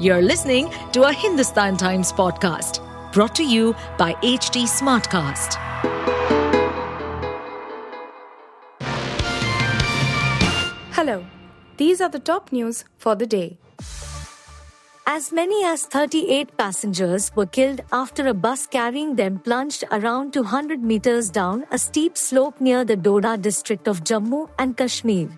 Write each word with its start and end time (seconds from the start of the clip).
You're 0.00 0.22
listening 0.22 0.72
to 0.92 1.02
a 1.08 1.12
Hindustan 1.12 1.76
Times 1.76 2.12
podcast 2.12 2.78
brought 3.12 3.34
to 3.34 3.44
you 3.44 3.74
by 3.98 4.12
HT 4.22 4.62
Smartcast. 4.68 5.56
Hello, 10.92 11.24
these 11.78 12.00
are 12.00 12.08
the 12.08 12.20
top 12.20 12.52
news 12.52 12.84
for 12.96 13.16
the 13.16 13.26
day. 13.26 13.58
As 15.04 15.32
many 15.32 15.64
as 15.64 15.86
38 15.86 16.56
passengers 16.56 17.32
were 17.34 17.46
killed 17.46 17.80
after 17.92 18.28
a 18.28 18.34
bus 18.34 18.68
carrying 18.68 19.16
them 19.16 19.40
plunged 19.40 19.82
around 19.90 20.32
200 20.32 20.80
meters 20.80 21.28
down 21.28 21.66
a 21.72 21.78
steep 21.78 22.16
slope 22.16 22.60
near 22.60 22.84
the 22.84 22.94
Doda 22.94 23.36
district 23.36 23.88
of 23.88 24.04
Jammu 24.04 24.48
and 24.60 24.76
Kashmir. 24.76 25.28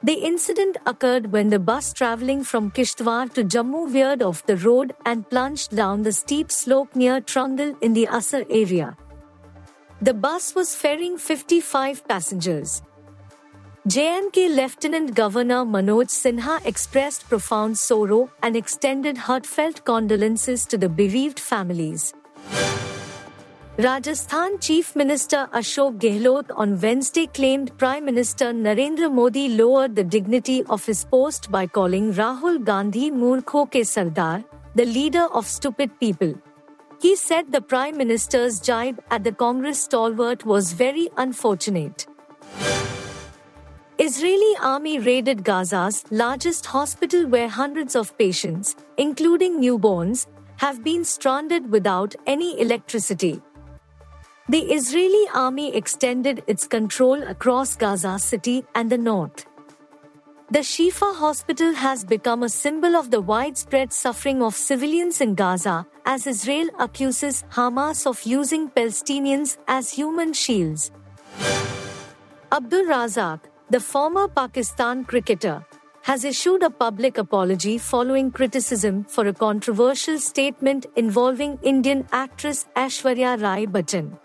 The 0.00 0.14
incident 0.14 0.76
occurred 0.86 1.32
when 1.32 1.48
the 1.48 1.58
bus 1.58 1.92
traveling 1.92 2.44
from 2.44 2.70
Kishtwar 2.70 3.32
to 3.34 3.42
Jammu 3.42 3.90
veered 3.90 4.22
off 4.22 4.46
the 4.46 4.56
road 4.56 4.94
and 5.04 5.28
plunged 5.28 5.74
down 5.74 6.02
the 6.02 6.12
steep 6.12 6.52
slope 6.52 6.94
near 6.94 7.20
Trungal 7.20 7.76
in 7.82 7.94
the 7.94 8.06
Assar 8.06 8.44
area. 8.48 8.96
The 10.00 10.14
bus 10.14 10.54
was 10.54 10.76
ferrying 10.76 11.18
55 11.18 12.06
passengers. 12.06 12.82
J&K 13.88 14.50
Lieutenant 14.50 15.14
Governor 15.16 15.64
Manoj 15.64 16.08
Sinha 16.10 16.64
expressed 16.64 17.28
profound 17.28 17.76
sorrow 17.76 18.30
and 18.42 18.54
extended 18.54 19.16
heartfelt 19.16 19.84
condolences 19.84 20.64
to 20.66 20.78
the 20.78 20.88
bereaved 20.88 21.40
families. 21.40 22.14
Rajasthan 23.80 24.58
Chief 24.58 24.96
Minister 24.96 25.48
Ashok 25.54 26.00
Gehlot 26.00 26.50
on 26.56 26.80
Wednesday 26.80 27.28
claimed 27.28 27.70
Prime 27.78 28.04
Minister 28.04 28.46
Narendra 28.46 29.08
Modi 29.08 29.50
lowered 29.50 29.94
the 29.94 30.02
dignity 30.02 30.64
of 30.64 30.84
his 30.84 31.04
post 31.04 31.48
by 31.52 31.64
calling 31.68 32.12
Rahul 32.12 32.64
Gandhi 32.64 33.12
Murkho 33.12 33.70
ke 33.70 33.86
Sardar, 33.86 34.42
the 34.74 34.84
leader 34.84 35.26
of 35.32 35.46
stupid 35.46 35.92
people. 36.00 36.34
He 37.00 37.14
said 37.14 37.52
the 37.52 37.60
Prime 37.60 37.96
Minister's 37.96 38.58
jibe 38.58 38.98
at 39.12 39.22
the 39.22 39.30
Congress 39.30 39.80
stalwart 39.84 40.44
was 40.44 40.72
very 40.72 41.08
unfortunate. 41.16 42.08
Israeli 43.98 44.54
army 44.60 44.98
raided 44.98 45.44
Gaza's 45.44 46.04
largest 46.10 46.66
hospital 46.66 47.28
where 47.28 47.48
hundreds 47.48 47.94
of 47.94 48.18
patients, 48.18 48.74
including 48.96 49.60
newborns, 49.60 50.26
have 50.56 50.82
been 50.82 51.04
stranded 51.04 51.70
without 51.70 52.16
any 52.26 52.60
electricity. 52.60 53.40
The 54.50 54.72
Israeli 54.72 55.28
army 55.34 55.76
extended 55.76 56.42
its 56.46 56.66
control 56.66 57.22
across 57.22 57.76
Gaza 57.76 58.18
City 58.18 58.64
and 58.74 58.88
the 58.88 58.96
north. 58.96 59.44
The 60.50 60.60
Shifa 60.60 61.14
hospital 61.16 61.74
has 61.74 62.02
become 62.02 62.42
a 62.42 62.48
symbol 62.48 62.96
of 62.96 63.10
the 63.10 63.20
widespread 63.20 63.92
suffering 63.92 64.42
of 64.42 64.54
civilians 64.54 65.20
in 65.20 65.34
Gaza 65.34 65.86
as 66.06 66.26
Israel 66.26 66.70
accuses 66.78 67.44
Hamas 67.50 68.06
of 68.06 68.22
using 68.22 68.70
Palestinians 68.70 69.58
as 69.68 69.90
human 69.90 70.32
shields. 70.32 70.92
Abdul 72.50 72.86
Razzaq, 72.86 73.40
the 73.68 73.80
former 73.80 74.28
Pakistan 74.28 75.04
cricketer, 75.04 75.62
has 76.04 76.24
issued 76.24 76.62
a 76.62 76.70
public 76.70 77.18
apology 77.18 77.76
following 77.76 78.30
criticism 78.30 79.04
for 79.04 79.26
a 79.26 79.34
controversial 79.34 80.18
statement 80.18 80.86
involving 80.96 81.58
Indian 81.62 82.08
actress 82.12 82.64
Aishwarya 82.74 83.42
Rai 83.42 83.66
Bachchan. 83.66 84.18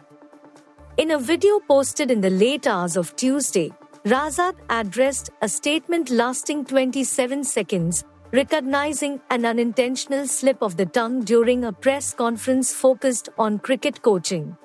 In 0.95 1.09
a 1.09 1.17
video 1.17 1.59
posted 1.59 2.11
in 2.11 2.21
the 2.21 2.29
late 2.29 2.67
hours 2.67 2.95
of 2.95 3.15
Tuesday, 3.15 3.71
Razzaq 4.05 4.53
addressed 4.69 5.31
a 5.41 5.49
statement 5.49 6.11
lasting 6.11 6.65
27 6.65 7.43
seconds, 7.43 8.03
recognizing 8.31 9.19
an 9.31 9.43
unintentional 9.43 10.27
slip 10.27 10.61
of 10.61 10.77
the 10.77 10.85
tongue 10.85 11.21
during 11.21 11.65
a 11.65 11.73
press 11.73 12.13
conference 12.13 12.71
focused 12.71 13.29
on 13.39 13.57
cricket 13.57 14.03
coaching. 14.03 14.55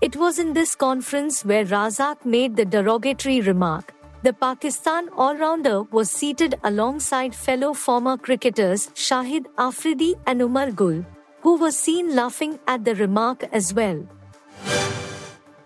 It 0.00 0.14
was 0.14 0.38
in 0.38 0.52
this 0.52 0.76
conference 0.76 1.44
where 1.44 1.64
Razzaq 1.64 2.24
made 2.24 2.54
the 2.54 2.64
derogatory 2.64 3.40
remark. 3.40 3.92
The 4.22 4.34
Pakistan 4.34 5.08
all 5.16 5.36
rounder 5.36 5.82
was 5.82 6.12
seated 6.12 6.54
alongside 6.62 7.34
fellow 7.34 7.74
former 7.74 8.16
cricketers 8.16 8.86
Shahid 8.90 9.46
Afridi 9.58 10.14
and 10.26 10.40
Umar 10.40 10.70
Gul, 10.70 11.04
who 11.40 11.56
were 11.56 11.72
seen 11.72 12.14
laughing 12.14 12.60
at 12.68 12.84
the 12.84 12.94
remark 12.94 13.48
as 13.50 13.74
well. 13.74 14.06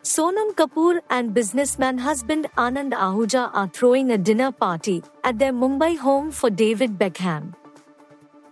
Sonam 0.09 0.53
Kapoor 0.59 1.01
and 1.11 1.35
businessman 1.35 1.99
husband 1.99 2.47
Anand 2.57 2.93
Ahuja 3.07 3.51
are 3.53 3.69
throwing 3.69 4.11
a 4.11 4.17
dinner 4.17 4.51
party 4.51 5.03
at 5.23 5.39
their 5.39 5.53
Mumbai 5.53 5.99
home 5.99 6.31
for 6.31 6.49
David 6.49 6.97
Beckham. 6.99 7.53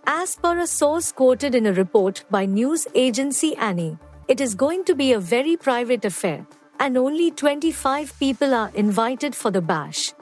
As 0.06 0.37
per 0.37 0.59
a 0.59 0.66
source 0.66 1.12
quoted 1.12 1.55
in 1.55 1.65
a 1.65 1.72
report 1.72 2.27
by 2.31 2.45
news 2.45 2.87
agency 2.95 3.56
ANI, 3.56 3.97
it 4.28 4.43
is 4.43 4.55
going 4.55 4.84
to 4.84 4.95
be 4.95 5.15
a 5.15 5.19
very 5.19 5.56
private 5.56 6.05
affair, 6.05 6.47
and 6.78 6.99
only 6.99 7.31
25 7.31 8.12
people 8.19 8.53
are 8.53 8.71
invited 8.75 9.34
for 9.34 9.50
the 9.50 9.62
bash. 9.62 10.12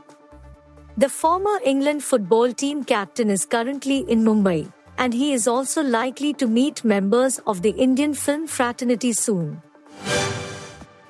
The 0.97 1.09
former 1.09 1.59
England 1.65 2.05
football 2.05 2.53
team 2.53 2.85
captain 2.85 3.29
is 3.29 3.45
currently 3.45 3.99
in 4.09 4.23
Mumbai, 4.23 4.73
and 4.99 5.13
he 5.13 5.33
is 5.33 5.49
also 5.49 5.83
likely 5.83 6.33
to 6.35 6.47
meet 6.47 6.85
members 6.85 7.41
of 7.45 7.63
the 7.63 7.71
Indian 7.71 8.15
film 8.15 8.47
fraternity 8.47 9.13
soon. 9.13 9.63